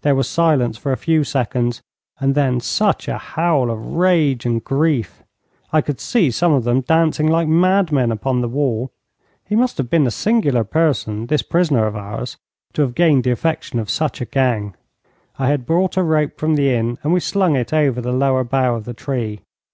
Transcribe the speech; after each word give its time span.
There 0.00 0.14
was 0.14 0.26
silence 0.26 0.78
for 0.78 0.90
a 0.90 0.96
few 0.96 1.22
seconds, 1.22 1.82
and 2.18 2.34
then 2.34 2.60
such 2.60 3.08
a 3.08 3.18
howl 3.18 3.70
of 3.70 3.88
rage 3.96 4.46
and 4.46 4.64
grief! 4.64 5.22
I 5.70 5.82
could 5.82 6.00
see 6.00 6.30
some 6.30 6.50
of 6.54 6.64
them 6.64 6.80
dancing 6.80 7.28
like 7.28 7.46
mad 7.46 7.92
men 7.92 8.10
upon 8.10 8.40
the 8.40 8.48
wall. 8.48 8.90
He 9.44 9.54
must 9.54 9.76
have 9.76 9.90
been 9.90 10.06
a 10.06 10.10
singular 10.10 10.64
person, 10.64 11.26
this 11.26 11.42
prisoner 11.42 11.86
of 11.86 11.94
ours, 11.94 12.38
to 12.72 12.80
have 12.80 12.94
gained 12.94 13.24
the 13.24 13.32
affection 13.32 13.78
of 13.78 13.90
such 13.90 14.22
a 14.22 14.24
gang. 14.24 14.74
I 15.38 15.48
had 15.48 15.66
brought 15.66 15.98
a 15.98 16.02
rope 16.02 16.38
from 16.38 16.54
the 16.54 16.72
inn, 16.72 16.96
and 17.02 17.12
we 17.12 17.20
slung 17.20 17.54
it 17.54 17.70
over 17.74 18.00
the 18.00 18.12
lower 18.12 18.44
bough 18.44 18.76
of 18.76 18.86
the 18.86 18.94
tree. 18.94 19.42